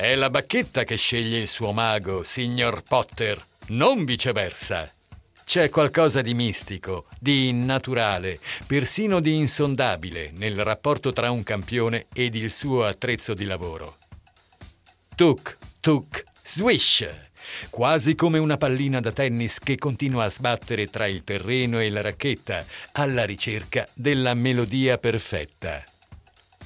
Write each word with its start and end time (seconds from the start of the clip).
È 0.00 0.14
la 0.14 0.30
bacchetta 0.30 0.84
che 0.84 0.94
sceglie 0.94 1.40
il 1.40 1.48
suo 1.48 1.72
mago, 1.72 2.22
signor 2.22 2.84
Potter, 2.84 3.44
non 3.70 4.04
viceversa. 4.04 4.88
C'è 5.44 5.70
qualcosa 5.70 6.22
di 6.22 6.34
mistico, 6.34 7.06
di 7.18 7.48
innaturale, 7.48 8.38
persino 8.64 9.18
di 9.18 9.34
insondabile 9.34 10.30
nel 10.36 10.62
rapporto 10.62 11.12
tra 11.12 11.32
un 11.32 11.42
campione 11.42 12.06
ed 12.12 12.36
il 12.36 12.52
suo 12.52 12.84
attrezzo 12.84 13.34
di 13.34 13.44
lavoro. 13.44 13.96
Tuk, 15.16 15.58
tuk, 15.80 16.22
swish! 16.44 17.04
Quasi 17.68 18.14
come 18.14 18.38
una 18.38 18.56
pallina 18.56 19.00
da 19.00 19.10
tennis 19.10 19.58
che 19.58 19.78
continua 19.78 20.26
a 20.26 20.30
sbattere 20.30 20.86
tra 20.86 21.08
il 21.08 21.24
terreno 21.24 21.80
e 21.80 21.90
la 21.90 22.02
racchetta, 22.02 22.64
alla 22.92 23.24
ricerca 23.24 23.88
della 23.94 24.34
melodia 24.34 24.96
perfetta. 24.96 25.82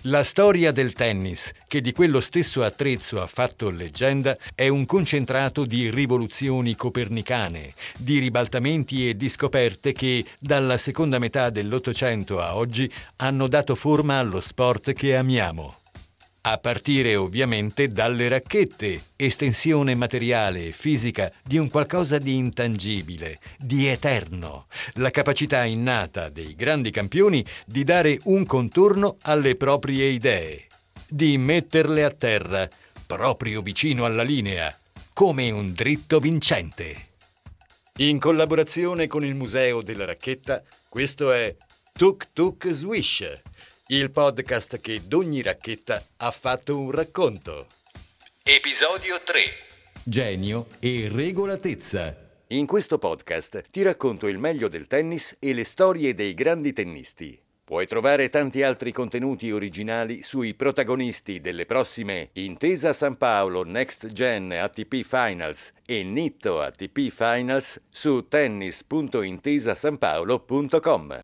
La 0.07 0.25
storia 0.25 0.73
del 0.73 0.95
tennis, 0.95 1.53
che 1.69 1.81
di 1.81 1.93
quello 1.93 2.21
stesso 2.21 2.65
attrezzo 2.65 3.23
ha 3.23 3.29
fatto 3.29 3.71
leggenda, 3.71 4.37
è 4.53 4.67
un 4.67 4.85
concentrato 4.85 5.65
di 5.65 5.91
rivoluzioni 5.91 6.75
copernicane, 6.75 7.73
di 7.97 8.19
ribaltamenti 8.19 9.09
e 9.09 9.17
di 9.17 9.29
scoperte 9.29 9.93
che, 9.93 10.25
dalla 10.41 10.77
seconda 10.77 11.21
metà 11.21 11.51
dell'Ottocento 11.51 12.41
a 12.41 12.57
oggi, 12.57 12.93
hanno 13.19 13.47
dato 13.47 13.77
forma 13.77 14.19
allo 14.19 14.41
sport 14.41 14.93
che 14.93 15.15
amiamo. 15.15 15.82
A 16.45 16.59
partire 16.59 17.15
ovviamente 17.15 17.93
dalle 17.93 18.27
racchette, 18.27 19.01
estensione 19.15 19.95
materiale 19.95 20.67
e 20.67 20.73
fisica 20.73 21.31
di 21.41 21.57
un 21.57 21.69
qualcosa 21.69 22.19
di 22.19 22.35
intangibile, 22.35 23.39
di 23.57 23.87
eterno, 23.87 24.67
la 24.95 25.13
capacità 25.13 25.63
innata 25.63 26.31
dei 26.31 26.57
grandi 26.57 26.91
campioni 26.91 27.47
di 27.65 27.85
dare 27.85 28.19
un 28.25 28.45
contorno 28.45 29.19
alle 29.23 29.55
proprie 29.55 30.07
idee, 30.07 30.67
di 31.09 31.39
metterle 31.39 32.03
a 32.03 32.11
terra, 32.11 32.69
proprio 33.07 33.63
vicino 33.63 34.05
alla 34.05 34.25
linea, 34.25 34.77
come 35.13 35.49
un 35.53 35.73
dritto 35.73 36.19
vincente. 36.19 37.11
In 37.99 38.19
collaborazione 38.19 39.07
con 39.07 39.25
il 39.25 39.37
Museo 39.37 39.81
della 39.81 40.07
Racchetta, 40.07 40.61
questo 40.89 41.31
è 41.31 41.55
Tuk 41.93 42.33
Tuk 42.33 42.69
Swish 42.73 43.43
il 43.95 44.11
podcast 44.11 44.81
che 44.81 45.03
d'ogni 45.07 45.43
racchetta 45.43 46.03
ha 46.17 46.31
fatto 46.31 46.79
un 46.79 46.91
racconto. 46.91 47.67
Episodio 48.43 49.21
3 49.23 49.43
Genio 50.03 50.69
e 50.81 51.09
regolatezza. 51.11 52.17
In 52.49 52.67
questo 52.67 52.97
podcast 52.97 53.65
ti 53.71 53.83
racconto 53.83 54.29
il 54.29 54.39
meglio 54.39 54.69
del 54.69 54.87
tennis 54.87 55.37
e 55.39 55.53
le 55.53 55.65
storie 55.65 56.15
dei 56.15 56.33
grandi 56.33 56.73
tennisti. 56.73 57.39
Puoi 57.63 57.87
trovare 57.87 58.31
tanti 58.31 58.63
altri 58.63 58.93
contenuti 58.93 59.51
originali 59.51 60.23
sui 60.23 60.55
protagonisti 60.55 61.41
delle 61.41 61.67
prossime 61.67 62.31
Intesa 62.33 62.95
San 62.95 63.19
Paolo 63.19 63.63
Next 63.63 64.11
Gen 64.13 64.53
ATP 64.53 65.03
Finals 65.03 65.71
e 65.85 66.03
Nitto 66.03 66.63
ATP 66.63 67.11
Finals 67.11 67.79
su 67.91 68.27
tennis.intesasanpaolo.com. 68.27 71.19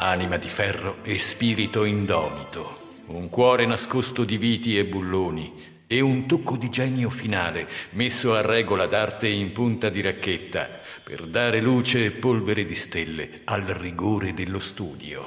Anima 0.00 0.36
di 0.36 0.46
ferro 0.46 0.98
e 1.02 1.18
spirito 1.18 1.82
indomito, 1.82 2.78
un 3.06 3.28
cuore 3.28 3.66
nascosto 3.66 4.22
di 4.22 4.36
viti 4.36 4.78
e 4.78 4.84
bulloni 4.84 5.82
e 5.88 6.00
un 6.00 6.26
tocco 6.26 6.56
di 6.56 6.70
genio 6.70 7.10
finale 7.10 7.66
messo 7.90 8.32
a 8.32 8.40
regola 8.40 8.86
d'arte 8.86 9.26
in 9.26 9.50
punta 9.50 9.88
di 9.88 10.00
racchetta 10.00 10.68
per 11.02 11.22
dare 11.22 11.60
luce 11.60 12.04
e 12.04 12.10
polvere 12.12 12.64
di 12.64 12.76
stelle 12.76 13.40
al 13.44 13.62
rigore 13.62 14.34
dello 14.34 14.60
studio. 14.60 15.24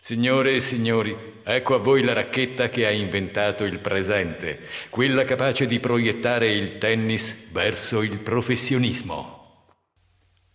Signore 0.00 0.56
e 0.56 0.60
signori, 0.60 1.16
ecco 1.44 1.76
a 1.76 1.78
voi 1.78 2.02
la 2.02 2.12
racchetta 2.12 2.68
che 2.68 2.86
ha 2.86 2.90
inventato 2.90 3.62
il 3.62 3.78
presente, 3.78 4.58
quella 4.90 5.24
capace 5.24 5.68
di 5.68 5.78
proiettare 5.78 6.52
il 6.52 6.78
tennis 6.78 7.50
verso 7.52 8.02
il 8.02 8.18
professionismo. 8.18 9.43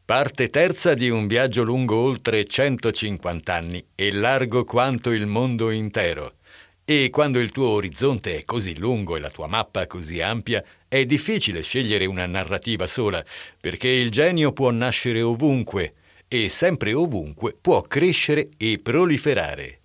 Parte 0.09 0.50
terza 0.50 0.96
di 0.96 1.08
un 1.12 1.28
viaggio 1.28 1.62
lungo 1.62 1.97
oltre 1.97 2.44
150 2.44 3.53
anni 3.53 3.86
e 3.94 4.12
largo 4.12 4.64
quanto 4.64 5.12
il 5.12 5.28
mondo 5.28 5.70
intero. 5.70 6.38
E 6.84 7.12
quando 7.12 7.38
il 7.38 7.52
tuo 7.52 7.68
orizzonte 7.68 8.40
è 8.40 8.44
così 8.44 8.75
lungo 8.75 9.16
e 9.16 9.19
la 9.19 9.30
tua 9.30 9.46
mappa 9.46 9.86
così 9.86 10.19
ampia, 10.19 10.64
è 10.88 11.06
difficile 11.06 11.62
scegliere 11.62 12.08
una 12.08 12.25
narrativa 12.25 12.88
sola, 12.88 13.24
perché 13.62 13.88
il 13.88 14.09
genio 14.09 14.52
può 14.52 14.72
nascere 14.72 15.22
ovunque 15.22 15.94
e 16.28 16.50
sempre 16.50 16.92
ovunque 16.94 17.56
può 17.62 17.84
crescere 17.84 18.50
e 18.58 18.80
proliferare. 18.81 19.80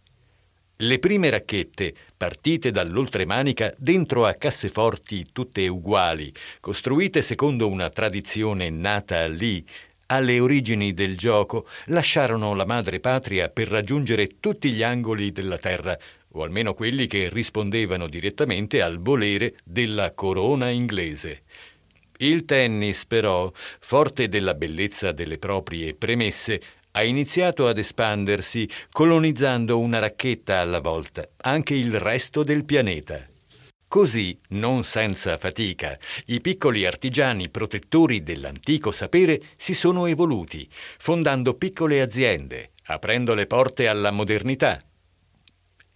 Le 0.78 0.98
prime 1.00 1.28
racchette, 1.28 1.94
partite 2.16 2.70
dall'oltremanica 2.70 3.74
dentro 3.76 4.24
a 4.24 4.32
casseforti 4.32 5.26
tutte 5.32 5.68
uguali, 5.68 6.32
costruite 6.60 7.20
secondo 7.20 7.68
una 7.68 7.90
tradizione 7.90 8.70
nata 8.70 9.26
lì, 9.26 9.64
alle 10.06 10.40
origini 10.40 10.92
del 10.92 11.16
gioco, 11.16 11.66
lasciarono 11.86 12.54
la 12.54 12.66
madre 12.66 13.00
patria 13.00 13.48
per 13.48 13.68
raggiungere 13.68 14.40
tutti 14.40 14.70
gli 14.72 14.82
angoli 14.82 15.32
della 15.32 15.58
terra, 15.58 15.96
o 16.32 16.42
almeno 16.42 16.74
quelli 16.74 17.06
che 17.06 17.28
rispondevano 17.28 18.08
direttamente 18.08 18.82
al 18.82 18.98
volere 18.98 19.54
della 19.64 20.12
corona 20.12 20.70
inglese. 20.70 21.42
Il 22.18 22.44
tennis, 22.44 23.06
però, 23.06 23.50
forte 23.80 24.28
della 24.28 24.54
bellezza 24.54 25.12
delle 25.12 25.38
proprie 25.38 25.94
premesse, 25.94 26.60
ha 26.92 27.02
iniziato 27.02 27.66
ad 27.66 27.78
espandersi, 27.78 28.68
colonizzando 28.90 29.78
una 29.80 29.98
racchetta 29.98 30.58
alla 30.60 30.80
volta, 30.80 31.28
anche 31.38 31.74
il 31.74 31.98
resto 31.98 32.44
del 32.44 32.64
pianeta. 32.64 33.28
Così, 33.94 34.36
non 34.48 34.82
senza 34.82 35.38
fatica, 35.38 35.96
i 36.26 36.40
piccoli 36.40 36.84
artigiani 36.84 37.48
protettori 37.48 38.24
dell'antico 38.24 38.90
sapere 38.90 39.40
si 39.54 39.72
sono 39.72 40.06
evoluti, 40.06 40.68
fondando 40.98 41.54
piccole 41.54 42.00
aziende, 42.00 42.72
aprendo 42.86 43.34
le 43.34 43.46
porte 43.46 43.86
alla 43.86 44.10
modernità 44.10 44.82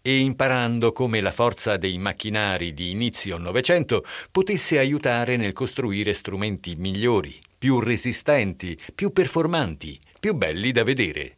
e 0.01 0.19
imparando 0.19 0.93
come 0.93 1.21
la 1.21 1.33
forza 1.33 1.77
dei 1.77 1.99
macchinari 1.99 2.73
di 2.73 2.93
inizio 2.93 3.37
Novecento 3.37 4.05
potesse 4.31 4.79
aiutare 4.79 5.37
nel 5.37 5.53
costruire 5.53 6.15
strumenti 6.15 6.77
migliori, 6.77 7.37
più 7.59 7.81
resistenti, 7.81 8.79
più 8.95 9.11
performanti, 9.11 9.99
più 10.21 10.35
belli 10.35 10.71
da 10.71 10.85
vedere. 10.85 11.35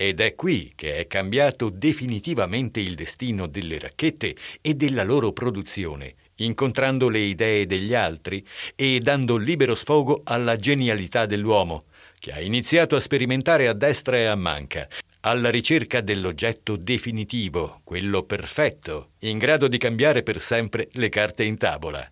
Ed 0.00 0.20
è 0.20 0.36
qui 0.36 0.74
che 0.76 0.94
è 0.94 1.08
cambiato 1.08 1.70
definitivamente 1.70 2.78
il 2.78 2.94
destino 2.94 3.48
delle 3.48 3.80
racchette 3.80 4.36
e 4.60 4.74
della 4.74 5.02
loro 5.02 5.32
produzione, 5.32 6.14
incontrando 6.36 7.08
le 7.08 7.18
idee 7.18 7.66
degli 7.66 7.94
altri 7.94 8.46
e 8.76 9.00
dando 9.00 9.36
libero 9.36 9.74
sfogo 9.74 10.20
alla 10.22 10.54
genialità 10.54 11.26
dell'uomo, 11.26 11.80
che 12.20 12.30
ha 12.30 12.40
iniziato 12.40 12.94
a 12.94 13.00
sperimentare 13.00 13.66
a 13.66 13.72
destra 13.72 14.16
e 14.18 14.26
a 14.26 14.36
manca, 14.36 14.86
alla 15.22 15.50
ricerca 15.50 16.00
dell'oggetto 16.00 16.76
definitivo, 16.76 17.80
quello 17.82 18.22
perfetto, 18.22 19.14
in 19.22 19.38
grado 19.38 19.66
di 19.66 19.78
cambiare 19.78 20.22
per 20.22 20.40
sempre 20.40 20.86
le 20.92 21.08
carte 21.08 21.42
in 21.42 21.58
tavola. 21.58 22.08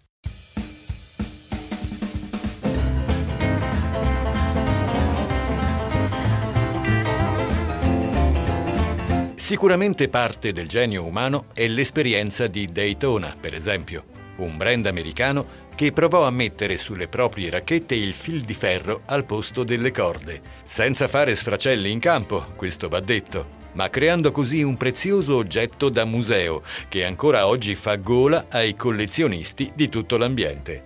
Sicuramente 9.46 10.08
parte 10.08 10.50
del 10.50 10.66
genio 10.66 11.04
umano 11.04 11.44
è 11.52 11.69
l'esperienza 11.69 12.48
di 12.48 12.66
Daytona, 12.66 13.32
per 13.40 13.54
esempio, 13.54 14.02
un 14.38 14.56
brand 14.56 14.87
americano 14.87 15.46
che 15.76 15.93
provò 15.93 16.26
a 16.26 16.32
mettere 16.32 16.76
sulle 16.76 17.06
proprie 17.06 17.48
racchette 17.48 17.94
il 17.94 18.12
fil 18.12 18.40
di 18.40 18.54
ferro 18.54 19.02
al 19.04 19.25
posto 19.25 19.62
delle 19.62 19.93
corde, 19.93 20.40
senza 20.64 21.06
fare 21.06 21.37
sfracelli 21.37 21.93
in 21.93 22.00
campo, 22.00 22.44
questo 22.56 22.88
va 22.88 22.98
detto, 22.98 23.46
ma 23.75 23.88
creando 23.88 24.32
così 24.32 24.64
un 24.64 24.76
prezioso 24.76 25.37
oggetto 25.37 25.90
da 25.90 26.04
museo 26.04 26.62
che 26.88 27.04
ancora 27.04 27.46
oggi 27.46 27.76
fa 27.76 27.94
gola 27.94 28.46
ai 28.50 28.75
collezionisti 28.75 29.70
di 29.76 29.88
tutto 29.88 30.16
l'ambiente. 30.16 30.82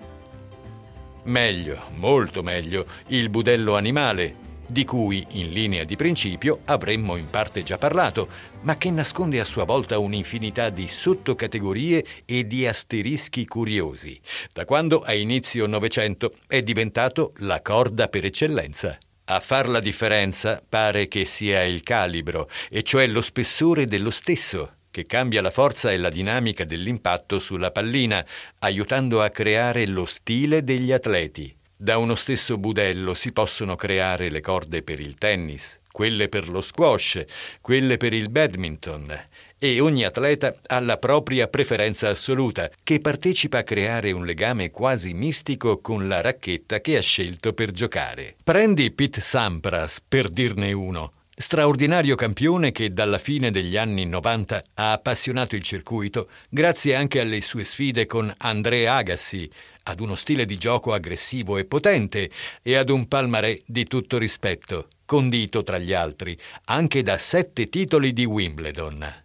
Meglio, 1.24 1.84
molto 1.94 2.42
meglio, 2.42 2.84
il 3.06 3.30
budello 3.30 3.74
animale, 3.74 4.48
di 4.70 4.84
cui 4.84 5.26
in 5.30 5.50
linea 5.50 5.84
di 5.84 5.96
principio 5.96 6.60
avremmo 6.66 7.16
in 7.16 7.28
parte 7.28 7.62
già 7.62 7.76
parlato, 7.76 8.28
ma 8.62 8.76
che 8.76 8.90
nasconde 8.90 9.40
a 9.40 9.44
sua 9.44 9.64
volta 9.64 9.98
un'infinità 9.98 10.70
di 10.70 10.86
sottocategorie 10.86 12.04
e 12.24 12.46
di 12.46 12.66
asterischi 12.66 13.46
curiosi, 13.46 14.20
da 14.52 14.64
quando 14.64 15.00
a 15.00 15.12
inizio 15.12 15.66
Novecento 15.66 16.32
è 16.46 16.62
diventato 16.62 17.32
la 17.38 17.60
corda 17.62 18.08
per 18.08 18.24
eccellenza. 18.24 18.96
A 19.24 19.40
far 19.40 19.68
la 19.68 19.80
differenza 19.80 20.62
pare 20.66 21.08
che 21.08 21.24
sia 21.24 21.62
il 21.62 21.82
calibro, 21.82 22.48
e 22.68 22.82
cioè 22.82 23.06
lo 23.06 23.20
spessore 23.20 23.86
dello 23.86 24.10
stesso, 24.10 24.74
che 24.90 25.06
cambia 25.06 25.40
la 25.40 25.50
forza 25.50 25.92
e 25.92 25.98
la 25.98 26.08
dinamica 26.08 26.64
dell'impatto 26.64 27.38
sulla 27.38 27.70
pallina, 27.70 28.24
aiutando 28.60 29.22
a 29.22 29.30
creare 29.30 29.86
lo 29.86 30.04
stile 30.04 30.64
degli 30.64 30.90
atleti. 30.90 31.56
Da 31.82 31.96
uno 31.96 32.14
stesso 32.14 32.58
budello 32.58 33.14
si 33.14 33.32
possono 33.32 33.74
creare 33.74 34.28
le 34.28 34.42
corde 34.42 34.82
per 34.82 35.00
il 35.00 35.14
tennis, 35.14 35.80
quelle 35.90 36.28
per 36.28 36.46
lo 36.50 36.60
squash, 36.60 37.24
quelle 37.62 37.96
per 37.96 38.12
il 38.12 38.28
badminton 38.28 39.18
e 39.56 39.80
ogni 39.80 40.04
atleta 40.04 40.56
ha 40.66 40.78
la 40.80 40.98
propria 40.98 41.48
preferenza 41.48 42.10
assoluta 42.10 42.70
che 42.82 42.98
partecipa 42.98 43.60
a 43.60 43.62
creare 43.62 44.12
un 44.12 44.26
legame 44.26 44.70
quasi 44.70 45.14
mistico 45.14 45.80
con 45.80 46.06
la 46.06 46.20
racchetta 46.20 46.82
che 46.82 46.98
ha 46.98 47.00
scelto 47.00 47.54
per 47.54 47.70
giocare. 47.70 48.36
Prendi 48.44 48.90
Pete 48.90 49.22
Sampras 49.22 50.02
per 50.06 50.28
dirne 50.28 50.74
uno 50.74 51.12
straordinario 51.34 52.16
campione 52.16 52.70
che 52.70 52.92
dalla 52.92 53.16
fine 53.16 53.50
degli 53.50 53.78
anni 53.78 54.04
90 54.04 54.62
ha 54.74 54.92
appassionato 54.92 55.56
il 55.56 55.62
circuito 55.62 56.28
grazie 56.50 56.94
anche 56.94 57.20
alle 57.20 57.40
sue 57.40 57.64
sfide 57.64 58.04
con 58.04 58.30
André 58.36 58.86
Agassi, 58.86 59.50
ad 59.84 60.00
uno 60.00 60.14
stile 60.14 60.44
di 60.44 60.56
gioco 60.56 60.92
aggressivo 60.92 61.56
e 61.56 61.64
potente 61.64 62.30
e 62.62 62.74
ad 62.76 62.90
un 62.90 63.06
palmarè 63.06 63.60
di 63.66 63.84
tutto 63.86 64.18
rispetto, 64.18 64.88
condito 65.04 65.62
tra 65.62 65.78
gli 65.78 65.92
altri 65.92 66.38
anche 66.66 67.02
da 67.02 67.18
sette 67.18 67.68
titoli 67.68 68.12
di 68.12 68.24
Wimbledon. 68.24 69.22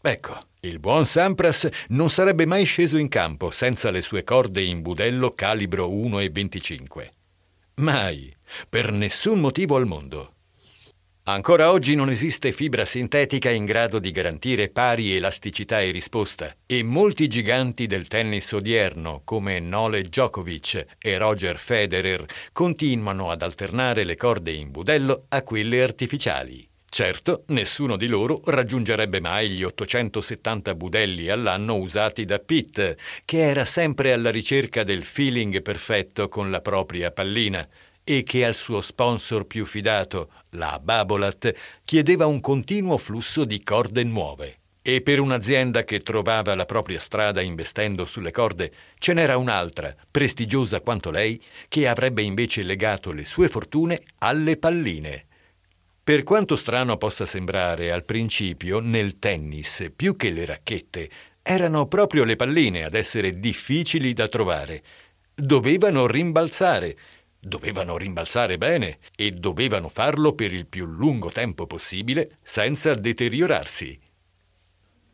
Ecco, 0.00 0.38
il 0.60 0.78
buon 0.78 1.04
Sampras 1.04 1.68
non 1.88 2.10
sarebbe 2.10 2.46
mai 2.46 2.64
sceso 2.64 2.96
in 2.96 3.08
campo 3.08 3.50
senza 3.50 3.90
le 3.90 4.02
sue 4.02 4.22
corde 4.22 4.62
in 4.62 4.80
budello 4.82 5.34
calibro 5.34 5.88
1,25. 5.88 7.10
Mai, 7.76 8.34
per 8.68 8.92
nessun 8.92 9.40
motivo 9.40 9.76
al 9.76 9.86
mondo. 9.86 10.35
Ancora 11.28 11.72
oggi 11.72 11.96
non 11.96 12.08
esiste 12.08 12.52
fibra 12.52 12.84
sintetica 12.84 13.50
in 13.50 13.64
grado 13.64 13.98
di 13.98 14.12
garantire 14.12 14.68
pari 14.68 15.16
elasticità 15.16 15.80
e 15.80 15.90
risposta 15.90 16.54
e 16.64 16.84
molti 16.84 17.26
giganti 17.26 17.86
del 17.86 18.06
tennis 18.06 18.52
odierno 18.52 19.22
come 19.24 19.58
Nole 19.58 20.02
Djokovic 20.02 20.86
e 20.96 21.18
Roger 21.18 21.58
Federer 21.58 22.24
continuano 22.52 23.32
ad 23.32 23.42
alternare 23.42 24.04
le 24.04 24.16
corde 24.16 24.52
in 24.52 24.70
budello 24.70 25.24
a 25.30 25.42
quelle 25.42 25.82
artificiali. 25.82 26.64
Certo, 26.88 27.42
nessuno 27.48 27.96
di 27.96 28.06
loro 28.06 28.40
raggiungerebbe 28.44 29.20
mai 29.20 29.50
gli 29.50 29.64
870 29.64 30.76
budelli 30.76 31.28
all'anno 31.28 31.74
usati 31.74 32.24
da 32.24 32.38
Pitt, 32.38 32.94
che 33.24 33.38
era 33.40 33.64
sempre 33.64 34.12
alla 34.12 34.30
ricerca 34.30 34.84
del 34.84 35.02
feeling 35.02 35.60
perfetto 35.60 36.28
con 36.28 36.52
la 36.52 36.60
propria 36.60 37.10
pallina 37.10 37.68
e 38.08 38.22
che 38.22 38.44
al 38.44 38.54
suo 38.54 38.82
sponsor 38.82 39.46
più 39.46 39.66
fidato, 39.66 40.30
la 40.50 40.78
Babolat, 40.80 41.52
chiedeva 41.84 42.24
un 42.26 42.40
continuo 42.40 42.98
flusso 42.98 43.44
di 43.44 43.64
corde 43.64 44.04
nuove. 44.04 44.58
E 44.80 45.00
per 45.00 45.18
un'azienda 45.18 45.82
che 45.82 45.98
trovava 45.98 46.54
la 46.54 46.66
propria 46.66 47.00
strada 47.00 47.40
investendo 47.40 48.04
sulle 48.04 48.30
corde, 48.30 48.72
ce 49.00 49.12
n'era 49.12 49.36
un'altra, 49.36 49.92
prestigiosa 50.08 50.80
quanto 50.80 51.10
lei, 51.10 51.42
che 51.66 51.88
avrebbe 51.88 52.22
invece 52.22 52.62
legato 52.62 53.10
le 53.10 53.24
sue 53.24 53.48
fortune 53.48 54.00
alle 54.18 54.56
palline. 54.56 55.26
Per 56.04 56.22
quanto 56.22 56.54
strano 56.54 56.98
possa 56.98 57.26
sembrare 57.26 57.90
al 57.90 58.04
principio, 58.04 58.78
nel 58.78 59.18
tennis, 59.18 59.90
più 59.96 60.14
che 60.14 60.30
le 60.30 60.44
racchette, 60.44 61.10
erano 61.42 61.88
proprio 61.88 62.22
le 62.22 62.36
palline 62.36 62.84
ad 62.84 62.94
essere 62.94 63.40
difficili 63.40 64.12
da 64.12 64.28
trovare. 64.28 64.84
Dovevano 65.34 66.06
rimbalzare, 66.06 66.96
Dovevano 67.46 67.96
rimbalzare 67.96 68.58
bene 68.58 68.98
e 69.14 69.30
dovevano 69.30 69.88
farlo 69.88 70.32
per 70.32 70.52
il 70.52 70.66
più 70.66 70.84
lungo 70.84 71.30
tempo 71.30 71.64
possibile 71.64 72.38
senza 72.42 72.92
deteriorarsi. 72.94 73.96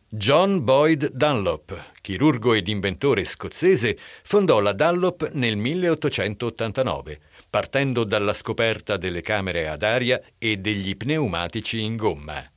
John 0.09 0.65
Boyd 0.65 1.11
Dunlop, 1.13 1.93
chirurgo 2.01 2.55
ed 2.55 2.69
inventore 2.69 3.27
scozzese, 3.27 3.99
fondò 4.23 4.61
la 4.61 4.73
Dunlop 4.73 5.33
nel 5.33 5.57
1889, 5.57 7.21
partendo 7.51 8.03
dalla 8.05 8.33
scoperta 8.33 8.97
delle 8.97 9.21
camere 9.21 9.69
ad 9.69 9.83
aria 9.83 10.19
e 10.39 10.57
degli 10.57 10.97
pneumatici 10.97 11.83
in 11.83 11.97
gomma. 11.97 12.51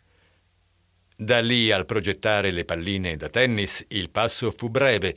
Da 1.18 1.42
lì 1.42 1.70
al 1.70 1.86
progettare 1.86 2.52
le 2.52 2.64
palline 2.64 3.18
da 3.18 3.28
tennis 3.28 3.84
il 3.90 4.10
passo 4.10 4.52
fu 4.52 4.70
breve 4.70 5.16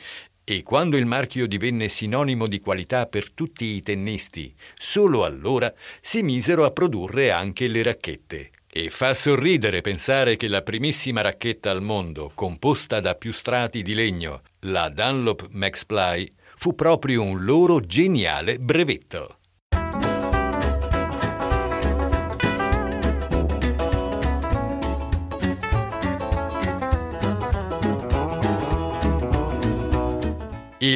e 0.51 0.63
quando 0.63 0.97
il 0.97 1.05
marchio 1.05 1.47
divenne 1.47 1.91
sinonimo 1.91 2.47
di 2.47 2.59
qualità 2.59 3.05
per 3.05 3.33
tutti 3.33 3.67
i 3.67 3.83
tennisti, 3.83 4.55
solo 4.79 5.25
allora 5.25 5.71
si 6.01 6.23
misero 6.23 6.65
a 6.65 6.71
produrre 6.71 7.31
anche 7.31 7.69
le 7.69 7.83
racchette. 7.83 8.53
E 8.67 8.89
fa 8.89 9.13
sorridere 9.13 9.83
pensare 9.83 10.39
che 10.39 10.49
la 10.49 10.63
primissima 10.63 11.21
racchetta 11.21 11.71
al 11.71 11.83
mondo, 11.83 12.33
composta 12.35 12.99
da 13.01 13.15
più 13.15 13.31
strati 13.31 13.83
di 13.83 13.93
legno, 13.93 14.41
la 14.61 14.89
Dunlop 14.89 15.49
Max 15.51 15.85
Ply, 15.85 16.27
fu 16.57 16.75
proprio 16.75 17.23
un 17.23 17.45
loro 17.45 17.81
geniale 17.81 18.59
brevetto. 18.59 19.37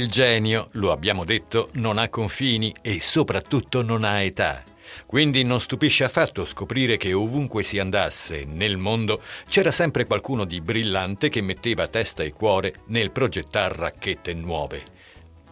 Il 0.03 0.11
genio, 0.11 0.69
lo 0.73 0.91
abbiamo 0.91 1.25
detto, 1.25 1.69
non 1.75 1.97
ha 1.97 2.09
confini 2.09 2.75
e 2.83 3.01
soprattutto 3.01 3.83
non 3.83 4.03
ha 4.03 4.21
età. 4.21 4.65
Quindi 5.07 5.45
non 5.45 5.61
stupisce 5.61 6.03
affatto 6.03 6.45
scoprire 6.45 6.97
che 6.97 7.13
ovunque 7.13 7.63
si 7.63 7.79
andasse 7.79 8.45
nel 8.45 8.79
mondo 8.79 9.23
c'era 9.47 9.71
sempre 9.71 10.05
qualcuno 10.05 10.45
di 10.45 10.61
brillante 10.61 11.29
che 11.29 11.41
metteva 11.41 11.87
testa 11.87 12.25
e 12.25 12.33
cuore 12.33 12.81
nel 12.89 13.13
progettare 13.13 13.77
racchette 13.77 14.35
nuove. 14.35 14.83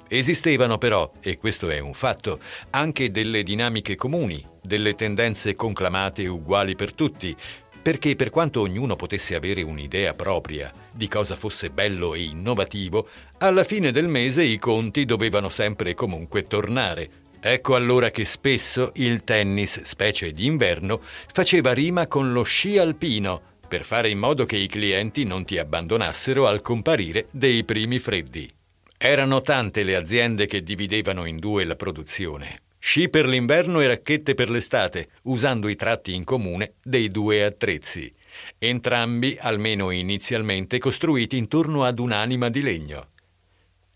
Esistevano 0.08 0.78
però, 0.78 1.12
e 1.20 1.38
questo 1.38 1.70
è 1.70 1.78
un 1.78 1.94
fatto, 1.94 2.40
anche 2.70 3.12
delle 3.12 3.44
dinamiche 3.44 3.94
comuni, 3.94 4.44
delle 4.60 4.96
tendenze 4.96 5.54
conclamate 5.54 6.26
uguali 6.26 6.74
per 6.74 6.92
tutti, 6.92 7.36
perché 7.82 8.16
per 8.16 8.30
quanto 8.30 8.60
ognuno 8.60 8.96
potesse 8.96 9.34
avere 9.34 9.62
un'idea 9.62 10.14
propria 10.14 10.70
di 10.92 11.08
cosa 11.08 11.36
fosse 11.36 11.70
bello 11.70 12.14
e 12.14 12.22
innovativo, 12.22 13.08
alla 13.38 13.64
fine 13.64 13.90
del 13.92 14.08
mese 14.08 14.42
i 14.42 14.58
conti 14.58 15.04
dovevano 15.04 15.48
sempre 15.48 15.90
e 15.90 15.94
comunque 15.94 16.44
tornare. 16.44 17.08
Ecco 17.40 17.74
allora 17.74 18.10
che 18.10 18.26
spesso 18.26 18.92
il 18.96 19.24
tennis, 19.24 19.82
specie 19.82 20.30
d'inverno, 20.30 21.00
faceva 21.32 21.72
rima 21.72 22.06
con 22.06 22.32
lo 22.32 22.42
sci 22.42 22.76
alpino, 22.76 23.40
per 23.66 23.84
fare 23.84 24.10
in 24.10 24.18
modo 24.18 24.44
che 24.44 24.56
i 24.56 24.66
clienti 24.66 25.24
non 25.24 25.44
ti 25.44 25.56
abbandonassero 25.56 26.46
al 26.46 26.60
comparire 26.60 27.28
dei 27.30 27.64
primi 27.64 27.98
freddi. 27.98 28.50
Erano 28.98 29.40
tante 29.40 29.84
le 29.84 29.96
aziende 29.96 30.46
che 30.46 30.62
dividevano 30.62 31.24
in 31.24 31.38
due 31.38 31.64
la 31.64 31.76
produzione. 31.76 32.60
Sci 32.82 33.10
per 33.10 33.28
l'inverno 33.28 33.80
e 33.80 33.86
racchette 33.86 34.32
per 34.34 34.48
l'estate, 34.48 35.08
usando 35.24 35.68
i 35.68 35.76
tratti 35.76 36.14
in 36.14 36.24
comune 36.24 36.76
dei 36.82 37.08
due 37.08 37.44
attrezzi, 37.44 38.12
entrambi, 38.56 39.36
almeno 39.38 39.90
inizialmente, 39.90 40.78
costruiti 40.78 41.36
intorno 41.36 41.84
ad 41.84 41.98
un'anima 41.98 42.48
di 42.48 42.62
legno. 42.62 43.10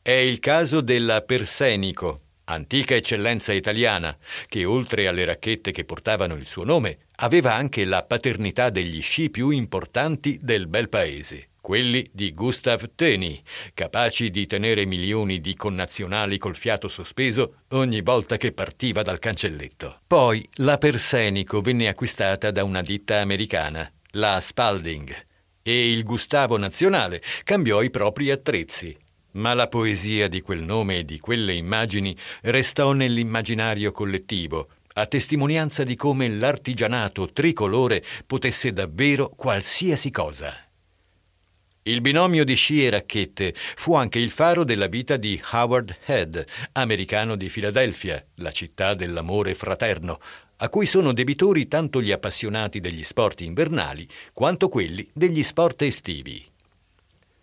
È 0.03 0.12
il 0.12 0.38
caso 0.38 0.83
della 0.83 1.23
Persenico, 1.23 2.19
antica 2.45 2.95
eccellenza 2.95 3.55
italiana, 3.55 4.17
che 4.47 4.67
oltre 4.67 5.09
alle 5.09 5.25
racchette 5.25 5.73
che 5.73 5.87
portavano 5.87 6.35
il 6.35 6.45
suo 6.45 6.64
nome, 6.64 6.99
aveva 7.17 7.55
anche 7.55 7.87
la 7.87 8.05
paternità 8.05 8.69
degli 8.69 9.00
sci 9.00 9.31
più 9.31 9.49
importanti 9.49 10.38
del 10.43 10.67
bel 10.67 10.91
paese 10.91 11.49
quelli 11.64 12.06
di 12.12 12.35
Gustav 12.35 12.90
Teni, 12.94 13.42
capaci 13.73 14.30
di 14.30 14.47
tenere 14.47 14.85
milioni 14.85 15.40
di 15.40 15.54
connazionali 15.54 16.37
col 16.37 16.56
fiato 16.56 16.88
sospeso 16.88 17.62
ogni 17.68 18.02
volta 18.02 18.37
che 18.37 18.52
partiva 18.52 19.00
dal 19.00 19.18
cancelletto. 19.18 20.00
Poi 20.06 20.47
la 20.56 20.76
Persenico 20.76 21.62
venne 21.62 21.88
acquistata 21.88 22.50
da 22.50 22.64
una 22.64 22.83
ditta 22.83 23.23
americana, 23.23 23.90
la 24.11 24.40
Spalding, 24.42 25.11
e 25.62 25.90
il 25.90 26.02
Gustavo 26.02 26.59
Nazionale 26.59 27.23
cambiò 27.44 27.80
i 27.80 27.88
propri 27.88 28.30
attrezzi. 28.30 28.94
Ma 29.33 29.54
la 29.54 29.66
poesia 29.66 30.28
di 30.28 30.42
quel 30.42 30.61
nome 30.61 30.99
e 30.99 31.04
di 31.06 31.18
quelle 31.18 31.54
immagini 31.54 32.14
restò 32.42 32.92
nell'immaginario 32.92 33.90
collettivo, 33.90 34.68
a 34.97 35.06
testimonianza 35.06 35.83
di 35.83 35.97
come 35.97 36.28
l'artigianato 36.28 37.33
tricolore 37.33 38.04
potesse 38.26 38.71
davvero 38.75 39.30
qualsiasi 39.30 40.11
cosa. 40.11 40.63
Il 41.87 42.00
binomio 42.00 42.45
di 42.45 42.55
sci 42.55 42.83
e 42.83 42.88
racchette 42.88 43.53
fu 43.55 43.95
anche 43.95 44.19
il 44.19 44.31
faro 44.31 44.64
della 44.64 44.87
vita 44.87 45.19
di 45.19 45.38
Howard 45.53 45.95
Head, 46.07 46.43
americano 46.73 47.37
di 47.37 47.50
Filadelfia, 47.50 48.25
la 48.37 48.50
città 48.53 48.95
dell'amore 48.95 49.55
fraterno, 49.55 50.19
a 50.57 50.71
cui 50.71 50.87
sono 50.87 51.12
debitori 51.12 51.69
tanto 51.69 52.00
gli 52.00 52.11
appassionati 52.11 52.81
degli 52.81 53.05
sport 53.05 53.43
invernali 53.43 54.09
quanto 54.33 54.71
quelli 54.71 55.07
degli 55.12 55.43
sport 55.43 55.83
estivi. 55.83 56.43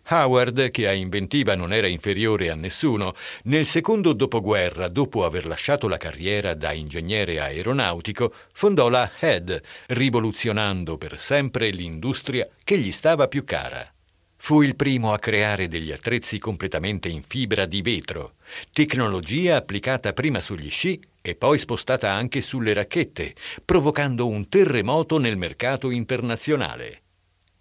Howard, 0.08 0.72
che 0.72 0.88
a 0.88 0.92
inventiva 0.92 1.54
non 1.54 1.72
era 1.72 1.86
inferiore 1.86 2.50
a 2.50 2.56
nessuno, 2.56 3.14
nel 3.44 3.64
secondo 3.64 4.12
dopoguerra, 4.12 4.88
dopo 4.88 5.24
aver 5.24 5.46
lasciato 5.46 5.86
la 5.86 5.98
carriera 5.98 6.54
da 6.54 6.72
ingegnere 6.72 7.38
aeronautico, 7.38 8.34
fondò 8.52 8.88
la 8.88 9.08
Head, 9.20 9.62
rivoluzionando 9.86 10.98
per 10.98 11.20
sempre 11.20 11.70
l'industria 11.70 12.48
che 12.64 12.76
gli 12.76 12.90
stava 12.90 13.28
più 13.28 13.44
cara. 13.44 13.88
Fu 14.44 14.62
il 14.62 14.74
primo 14.74 15.12
a 15.12 15.20
creare 15.20 15.68
degli 15.68 15.92
attrezzi 15.92 16.40
completamente 16.40 17.08
in 17.08 17.22
fibra 17.22 17.64
di 17.64 17.80
vetro, 17.80 18.34
tecnologia 18.72 19.54
applicata 19.54 20.12
prima 20.12 20.40
sugli 20.40 20.68
sci 20.68 21.00
e 21.22 21.36
poi 21.36 21.60
spostata 21.60 22.10
anche 22.10 22.40
sulle 22.40 22.72
racchette, 22.72 23.36
provocando 23.64 24.26
un 24.26 24.48
terremoto 24.48 25.18
nel 25.18 25.36
mercato 25.36 25.90
internazionale. 25.90 27.02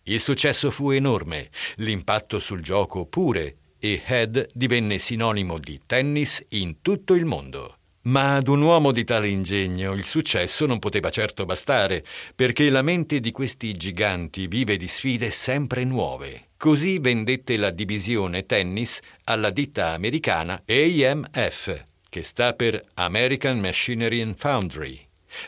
Il 0.05 0.19
successo 0.19 0.71
fu 0.71 0.89
enorme, 0.89 1.51
l'impatto 1.75 2.39
sul 2.39 2.63
gioco 2.63 3.05
pure, 3.05 3.57
e 3.77 4.01
Head 4.03 4.50
divenne 4.51 4.97
sinonimo 4.97 5.59
di 5.59 5.79
tennis 5.85 6.43
in 6.50 6.81
tutto 6.81 7.13
il 7.13 7.25
mondo. 7.25 7.77
Ma 8.05 8.38
ad 8.38 8.47
un 8.47 8.63
uomo 8.63 8.91
di 8.91 9.03
tale 9.03 9.27
ingegno 9.27 9.93
il 9.93 10.03
successo 10.03 10.65
non 10.65 10.79
poteva 10.79 11.11
certo 11.11 11.45
bastare, 11.45 12.03
perché 12.35 12.71
la 12.71 12.81
mente 12.81 13.19
di 13.19 13.31
questi 13.31 13.71
giganti 13.73 14.47
vive 14.47 14.77
di 14.77 14.88
sfide 14.88 15.29
sempre 15.29 15.83
nuove. 15.83 16.50
Così 16.61 16.99
vendette 16.99 17.57
la 17.57 17.71
divisione 17.71 18.45
tennis 18.45 18.99
alla 19.23 19.49
ditta 19.49 19.93
americana 19.93 20.61
AMF, 20.63 21.83
che 22.07 22.21
sta 22.21 22.53
per 22.53 22.79
American 22.93 23.59
Machinery 23.59 24.21
and 24.21 24.35
Foundry, 24.37 25.03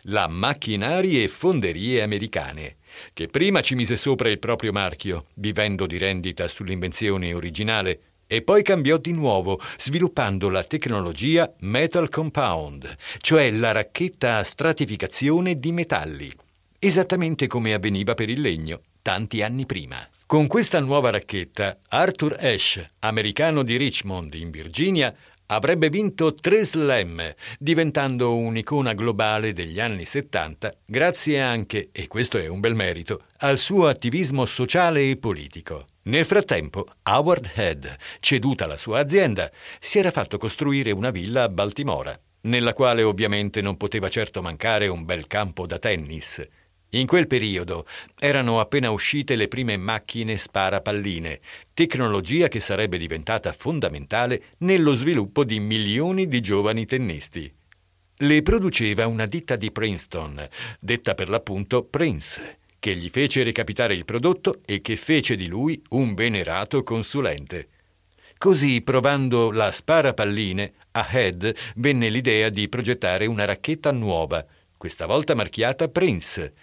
la 0.05 0.25
macchinari 0.27 1.22
e 1.22 1.27
fonderie 1.27 2.01
americane, 2.01 2.77
che 3.13 3.27
prima 3.27 3.62
ci 3.62 3.75
mise 3.75 3.96
sopra 3.96 4.27
il 4.27 4.39
proprio 4.39 4.72
marchio, 4.72 5.27
vivendo 5.36 5.86
di 5.86 6.00
rendita 6.00 6.48
sull'invenzione 6.48 7.32
originale, 7.32 8.00
e 8.25 8.41
poi 8.41 8.63
cambiò 8.63 8.98
di 8.98 9.12
nuovo, 9.12 9.62
sviluppando 9.77 10.50
la 10.50 10.63
tecnologia 10.63 11.48
Metal 11.60 12.10
Compound, 12.10 12.98
cioè 13.20 13.51
la 13.51 13.72
racchetta 13.72 14.38
a 14.38 14.43
stratificazione 14.43 15.60
di 15.60 15.72
metalli, 15.74 16.34
esattamente 16.79 17.46
come 17.46 17.75
avveniva 17.75 18.15
per 18.15 18.32
il 18.32 18.41
legno 18.41 18.82
tanti 19.04 19.42
anni 19.42 19.68
prima. 19.68 20.08
Con 20.26 20.48
questa 20.48 20.80
nuova 20.80 21.12
racchetta, 21.12 21.78
Arthur 21.90 22.38
Ashe, 22.40 22.92
americano 23.02 23.62
di 23.62 23.76
Richmond, 23.76 24.34
in 24.34 24.50
Virginia, 24.50 25.14
avrebbe 25.48 25.90
vinto 25.90 26.34
tre 26.34 26.66
slam, 26.66 27.22
diventando 27.60 28.36
un'icona 28.38 28.94
globale 28.94 29.52
degli 29.52 29.80
anni 29.80 30.06
70, 30.06 30.74
grazie 30.86 31.42
anche, 31.42 31.90
e 31.92 32.08
questo 32.08 32.38
è 32.38 32.48
un 32.48 32.62
bel 32.62 32.76
merito, 32.76 33.22
al 33.40 33.60
suo 33.60 33.88
attivismo 33.88 34.46
sociale 34.46 35.10
e 35.10 35.18
politico. 35.18 35.86
Nel 36.04 36.26
frattempo, 36.26 36.86
Howard 37.04 37.52
Head, 37.54 37.96
ceduta 38.22 38.66
la 38.68 38.78
sua 38.78 39.00
azienda, 39.00 39.52
si 39.80 40.00
era 40.00 40.12
fatto 40.12 40.38
costruire 40.38 40.92
una 40.92 41.12
villa 41.12 41.44
a 41.44 41.50
Baltimora, 41.50 42.18
nella 42.44 42.74
quale 42.74 43.04
ovviamente 43.04 43.62
non 43.62 43.76
poteva 43.76 44.08
certo 44.08 44.42
mancare 44.42 44.88
un 44.88 45.04
bel 45.04 45.28
campo 45.28 45.68
da 45.68 45.78
tennis. 45.78 46.42
In 46.96 47.08
quel 47.08 47.26
periodo 47.26 47.88
erano 48.20 48.60
appena 48.60 48.92
uscite 48.92 49.36
le 49.36 49.48
prime 49.48 49.78
macchine 49.78 50.38
sparapalline, 50.38 51.40
tecnologia 51.74 52.48
che 52.48 52.60
sarebbe 52.60 53.00
diventata 53.00 53.52
fondamentale 53.52 54.44
nello 54.60 54.94
sviluppo 54.94 55.44
di 55.44 55.60
milioni 55.60 56.28
di 56.28 56.40
giovani 56.40 56.86
tennisti. 56.86 57.52
Le 58.18 58.42
produceva 58.44 59.08
una 59.08 59.26
ditta 59.26 59.56
di 59.56 59.72
Princeton, 59.72 60.48
detta 60.80 61.16
per 61.16 61.30
l'appunto 61.30 61.84
Prince, 61.84 62.60
che 62.78 62.96
gli 62.96 63.10
fece 63.10 63.42
recapitare 63.42 63.96
il 63.96 64.06
prodotto 64.06 64.62
e 64.64 64.82
che 64.82 64.96
fece 64.96 65.36
di 65.36 65.48
lui 65.48 65.82
un 65.90 66.14
venerato 66.14 66.84
consulente. 66.84 67.70
Così, 68.38 68.82
provando 68.82 69.50
la 69.50 69.72
sparapalline, 69.72 70.74
a 70.92 71.08
Head 71.10 71.56
venne 71.78 72.10
l'idea 72.10 72.50
di 72.50 72.70
progettare 72.70 73.26
una 73.26 73.46
racchetta 73.46 73.92
nuova, 73.92 74.46
questa 74.78 75.06
volta 75.06 75.34
marchiata 75.34 75.88
Prince, 75.88 76.54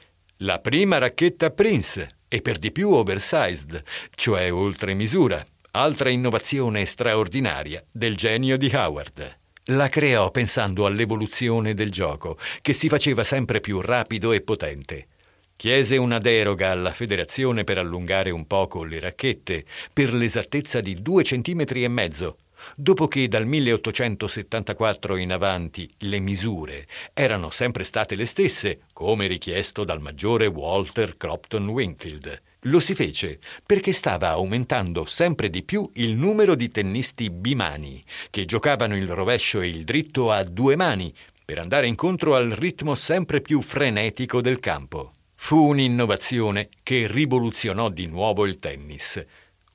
la 0.43 0.59
prima 0.59 0.97
racchetta 0.97 1.51
Prince, 1.51 2.17
e 2.27 2.41
per 2.41 2.59
di 2.59 2.73
più 2.73 2.91
oversized, 2.93 3.83
cioè 4.15 4.51
oltre 4.51 4.95
misura, 4.95 5.45
altra 5.73 6.09
innovazione 6.09 6.87
straordinaria 6.87 7.83
del 7.93 8.17
genio 8.17 8.57
di 8.57 8.71
Howard. 8.73 9.39
La 9.65 9.91
creò 9.91 10.31
pensando 10.31 10.87
all'evoluzione 10.87 11.75
del 11.75 11.91
gioco, 11.91 12.39
che 12.63 12.73
si 12.73 12.89
faceva 12.89 13.23
sempre 13.23 13.61
più 13.61 13.83
rapido 13.83 14.33
e 14.33 14.41
potente. 14.41 15.09
Chiese 15.57 15.99
una 15.99 16.19
deroga 16.19 16.71
alla 16.71 16.95
federazione 16.95 17.65
per 17.65 17.77
allungare 17.77 18.31
un 18.31 18.47
poco 18.47 18.83
le 18.83 18.99
racchette, 18.99 19.67
per 19.93 20.15
l'esattezza 20.15 20.81
di 20.81 21.03
due 21.03 21.23
centimetri 21.23 21.85
e 21.85 21.89
mezzo, 21.89 22.39
dopo 22.76 23.09
che 23.09 23.29
dal 23.29 23.47
1874 23.47 25.17
in 25.17 25.33
avanti 25.33 25.93
le 25.99 26.19
misure 26.19 26.87
erano 27.12 27.50
sempre 27.50 27.85
state 27.85 28.14
le 28.14 28.26
stesse, 28.26 28.81
come 28.93 29.26
richiesto 29.26 29.85
dal 29.85 30.00
maggiore 30.00 30.47
Walter 30.47 31.17
Cropton 31.17 31.69
Wingfield. 31.69 32.43
Lo 32.64 32.79
si 32.81 32.95
fece 32.95 33.38
perché 33.64 33.93
stava 33.93 34.29
aumentando 34.31 35.07
sempre 35.07 35.49
di 35.49 35.62
più 35.62 35.88
il 35.95 36.14
numero 36.14 36.55
di 36.55 36.71
tennisti 36.71 37.31
bimani, 37.31 38.05
che 38.29 38.45
giocavano 38.45 38.97
il 38.97 39.09
rovescio 39.09 39.61
e 39.61 39.69
il 39.69 39.85
dritto 39.85 40.31
a 40.31 40.43
due 40.45 40.76
mani, 40.76 41.14
per 41.45 41.59
andare 41.59 41.87
incontro 41.87 42.35
al 42.37 42.50
ritmo 42.50 42.95
sempre 42.95 43.40
più 43.40 43.62
frenetico 43.62 44.40
del 44.40 44.61
campo. 44.61 45.12
Fu 45.35 45.69
un'innovazione 45.69 46.69
che 46.83 47.07
rivoluzionò 47.09 47.88
di 47.88 48.07
nuovo 48.07 48.45
il 48.45 48.59
tennis. 48.59 49.25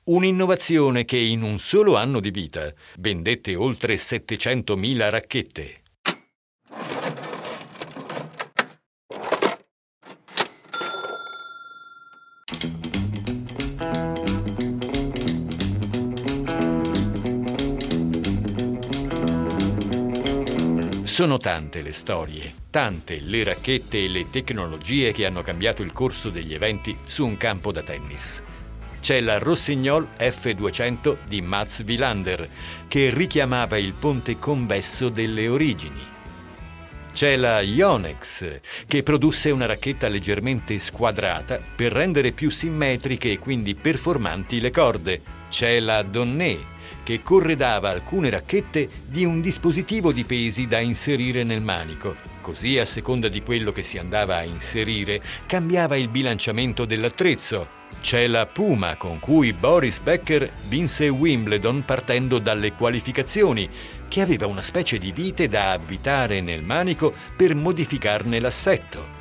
Un'innovazione 0.08 1.04
che 1.04 1.16
in 1.16 1.42
un 1.42 1.58
solo 1.58 1.96
anno 1.96 2.20
di 2.20 2.30
vita 2.30 2.72
vendette 2.98 3.56
oltre 3.56 3.96
700.000 3.96 5.10
racchette. 5.10 5.80
Sono 21.02 21.38
tante 21.38 21.82
le 21.82 21.92
storie, 21.92 22.54
tante 22.70 23.18
le 23.20 23.42
racchette 23.42 24.04
e 24.04 24.08
le 24.08 24.30
tecnologie 24.30 25.10
che 25.10 25.26
hanno 25.26 25.42
cambiato 25.42 25.82
il 25.82 25.92
corso 25.92 26.30
degli 26.30 26.54
eventi 26.54 26.96
su 27.06 27.26
un 27.26 27.36
campo 27.36 27.72
da 27.72 27.82
tennis 27.82 28.40
c'è 29.06 29.20
la 29.20 29.38
Rossignol 29.38 30.08
F200 30.18 31.18
di 31.28 31.40
Mats 31.40 31.84
Wilander, 31.86 32.48
che 32.88 33.08
richiamava 33.14 33.78
il 33.78 33.92
ponte 33.92 34.36
convesso 34.40 35.10
delle 35.10 35.46
origini. 35.46 36.00
C'è 37.12 37.36
la 37.36 37.60
Yonex, 37.60 38.60
che 38.84 39.04
produsse 39.04 39.52
una 39.52 39.66
racchetta 39.66 40.08
leggermente 40.08 40.80
squadrata 40.80 41.60
per 41.76 41.92
rendere 41.92 42.32
più 42.32 42.50
simmetriche 42.50 43.30
e 43.30 43.38
quindi 43.38 43.76
performanti 43.76 44.58
le 44.58 44.72
corde. 44.72 45.22
C'è 45.50 45.78
la 45.78 46.02
Donné, 46.02 46.58
che 47.04 47.22
corredava 47.22 47.90
alcune 47.90 48.28
racchette 48.28 48.88
di 49.06 49.24
un 49.24 49.40
dispositivo 49.40 50.10
di 50.10 50.24
pesi 50.24 50.66
da 50.66 50.80
inserire 50.80 51.44
nel 51.44 51.62
manico. 51.62 52.16
Così, 52.40 52.76
a 52.76 52.84
seconda 52.84 53.28
di 53.28 53.40
quello 53.40 53.70
che 53.70 53.84
si 53.84 53.98
andava 53.98 54.38
a 54.38 54.42
inserire, 54.42 55.22
cambiava 55.46 55.96
il 55.96 56.08
bilanciamento 56.08 56.84
dell'attrezzo 56.84 57.76
c'è 58.00 58.26
la 58.26 58.46
Puma 58.46 58.96
con 58.96 59.18
cui 59.18 59.52
Boris 59.52 59.98
Becker 60.00 60.50
vinse 60.68 61.08
Wimbledon 61.08 61.84
partendo 61.84 62.38
dalle 62.38 62.72
qualificazioni, 62.72 63.68
che 64.08 64.20
aveva 64.20 64.46
una 64.46 64.62
specie 64.62 64.98
di 64.98 65.12
vite 65.12 65.48
da 65.48 65.72
abitare 65.72 66.40
nel 66.40 66.62
manico 66.62 67.12
per 67.36 67.54
modificarne 67.54 68.40
l'assetto. 68.40 69.14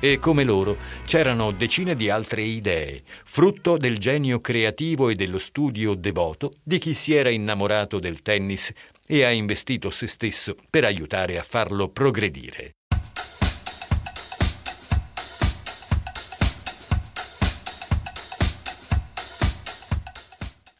E 0.00 0.18
come 0.18 0.42
loro 0.42 0.78
c'erano 1.04 1.52
decine 1.52 1.94
di 1.94 2.10
altre 2.10 2.42
idee, 2.42 3.02
frutto 3.24 3.76
del 3.76 3.98
genio 3.98 4.40
creativo 4.40 5.08
e 5.08 5.14
dello 5.14 5.38
studio 5.38 5.94
devoto 5.94 6.54
di 6.62 6.78
chi 6.78 6.92
si 6.92 7.14
era 7.14 7.30
innamorato 7.30 8.00
del 8.00 8.20
tennis 8.20 8.72
e 9.06 9.24
ha 9.24 9.30
investito 9.30 9.90
se 9.90 10.08
stesso 10.08 10.56
per 10.68 10.84
aiutare 10.84 11.38
a 11.38 11.44
farlo 11.44 11.88
progredire. 11.88 12.74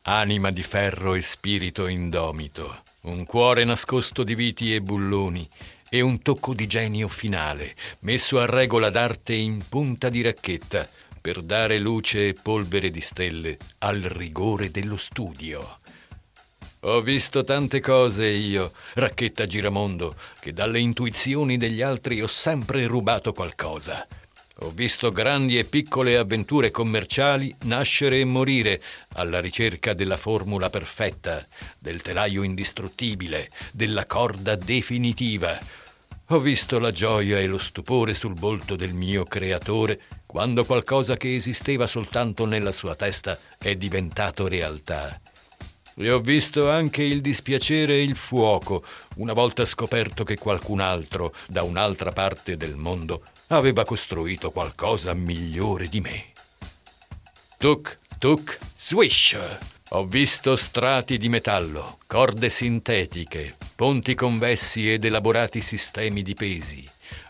Anima 0.05 0.51
di 0.51 0.65
ferro 0.65 1.15
e 1.15 1.23
spirito 1.23 1.87
indomito, 1.87 2.83
un 3.03 3.25
cuore 3.25 3.63
nascosto 3.63 4.25
di 4.25 4.35
viti 4.35 4.75
e 4.75 4.81
bulloni 4.81 5.49
e 5.89 6.01
un 6.01 6.21
tocco 6.23 6.55
di 6.55 6.67
genio 6.67 7.07
finale, 7.07 7.77
messo 8.01 8.41
a 8.41 8.47
regola 8.47 8.91
d'arte 8.91 9.33
in 9.33 9.63
punta 9.69 10.09
di 10.09 10.21
racchetta, 10.21 10.89
per 11.21 11.41
dare 11.41 11.79
luce 11.79 12.27
e 12.27 12.35
polvere 12.35 12.91
di 12.91 13.01
stelle 13.01 13.57
al 13.79 14.01
rigore 14.01 14.73
dello 14.73 14.97
studio. 14.97 15.77
Ho 16.81 17.01
visto 17.01 17.45
tante 17.45 17.79
cose 17.79 18.27
io, 18.27 18.73
racchetta 18.95 19.47
giramondo, 19.47 20.17
che 20.41 20.53
dalle 20.53 20.81
intuizioni 20.81 21.59
degli 21.59 21.81
altri 21.81 22.21
ho 22.21 22.27
sempre 22.27 22.89
rubato 22.89 23.33
qualcosa. 23.33 24.05
Ho 24.63 24.71
visto 24.71 25.11
grandi 25.11 25.59
e 25.59 25.65
piccole 25.65 26.17
avventure 26.17 26.71
commerciali 26.71 27.53
nascere 27.63 28.21
e 28.21 28.25
morire 28.25 28.81
alla 29.15 29.41
ricerca 29.41 29.93
della 29.93 30.17
formula 30.17 30.71
perfetta, 30.71 31.45
del 31.81 32.01
telaio 32.01 32.45
indistruttibile, 32.45 33.51
della 33.73 34.07
corda 34.07 34.55
definitiva. 34.55 35.59
Ho 36.29 36.39
visto 36.39 36.79
la 36.79 36.93
gioia 36.93 37.41
e 37.41 37.47
lo 37.49 37.59
stupore 37.59 38.15
sul 38.15 38.35
volto 38.35 38.77
del 38.77 38.95
mio 38.95 39.25
creatore 39.25 40.01
quando 40.27 40.65
qualcosa 40.65 41.17
che 41.17 41.35
esisteva 41.35 41.89
soltanto 41.89 42.47
nella 42.47 42.73
sua 42.73 42.95
testa 42.95 43.37
è 43.59 43.75
diventato 43.75 44.47
realtà. 44.47 45.21
E 45.95 46.11
ho 46.11 46.21
visto 46.21 46.71
anche 46.71 47.03
il 47.03 47.21
dispiacere 47.21 47.95
e 47.95 48.03
il 48.03 48.17
fuoco 48.17 48.83
una 49.17 49.33
volta 49.33 49.65
scoperto 49.65 50.25
che 50.25 50.37
qualcun 50.37 50.81
altro, 50.81 51.33
da 51.47 51.63
un'altra 51.63 52.13
parte 52.13 52.57
del 52.57 52.77
mondo, 52.77 53.23
aveva 53.49 53.85
costruito 53.85 54.51
qualcosa 54.51 55.13
migliore 55.15 55.89
di 55.89 56.01
me. 56.01 56.33
Tuc, 57.59 57.99
tuc, 58.19 58.59
swish! 58.75 59.37
Ho 59.95 60.07
visto 60.07 60.57
strati 60.57 61.19
di 61.19 61.29
metallo, 61.29 61.99
corde 62.07 62.49
sintetiche, 62.49 63.55
ponti 63.77 64.15
convessi 64.15 64.91
ed 64.91 65.05
elaborati 65.05 65.61
sistemi 65.61 66.23
di 66.23 66.33
pesi. 66.33 66.89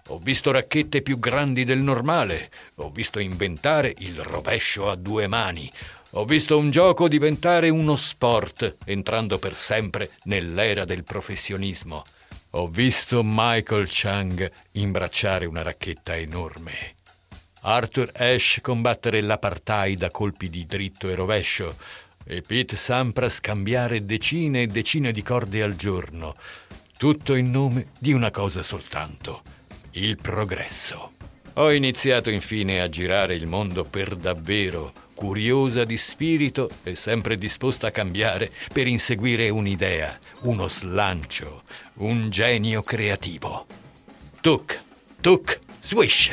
Ho 0.08 0.18
visto 0.18 0.52
racchette 0.52 1.02
più 1.02 1.18
grandi 1.18 1.64
del 1.64 1.80
normale. 1.80 2.52
Ho 2.76 2.90
visto 2.90 3.18
inventare 3.18 3.92
il 3.98 4.22
rovescio 4.22 4.88
a 4.88 4.94
due 4.94 5.26
mani. 5.26 5.68
Ho 6.14 6.26
visto 6.26 6.58
un 6.58 6.70
gioco 6.70 7.08
diventare 7.08 7.70
uno 7.70 7.96
sport, 7.96 8.76
entrando 8.84 9.38
per 9.38 9.56
sempre 9.56 10.10
nell'era 10.24 10.84
del 10.84 11.04
professionismo. 11.04 12.02
Ho 12.50 12.68
visto 12.68 13.22
Michael 13.24 13.86
Chang 13.88 14.52
imbracciare 14.72 15.46
una 15.46 15.62
racchetta 15.62 16.14
enorme. 16.14 16.96
Arthur 17.62 18.10
Ashe 18.14 18.60
combattere 18.60 19.22
l'apartheid 19.22 20.02
a 20.02 20.10
colpi 20.10 20.50
di 20.50 20.66
dritto 20.66 21.08
e 21.08 21.14
rovescio 21.14 21.76
e 22.24 22.42
Pete 22.42 22.76
Sampras 22.76 23.40
cambiare 23.40 24.04
decine 24.04 24.62
e 24.62 24.66
decine 24.66 25.12
di 25.12 25.22
corde 25.22 25.62
al 25.62 25.76
giorno, 25.76 26.34
tutto 26.98 27.34
in 27.34 27.50
nome 27.50 27.86
di 27.98 28.12
una 28.12 28.30
cosa 28.30 28.62
soltanto, 28.62 29.40
il 29.92 30.18
progresso. 30.20 31.12
Ho 31.54 31.72
iniziato 31.72 32.28
infine 32.28 32.82
a 32.82 32.88
girare 32.90 33.34
il 33.34 33.46
mondo 33.46 33.84
per 33.84 34.14
davvero, 34.14 34.92
curiosa 35.14 35.84
di 35.84 35.96
spirito 35.96 36.70
e 36.82 36.94
sempre 36.94 37.36
disposta 37.38 37.88
a 37.88 37.90
cambiare 37.90 38.50
per 38.72 38.86
inseguire 38.86 39.48
un'idea, 39.48 40.18
uno 40.42 40.68
slancio, 40.68 41.62
un 41.94 42.30
genio 42.30 42.82
creativo. 42.82 43.66
Tuc, 44.40 44.78
tuc, 45.20 45.58
swish! 45.78 46.32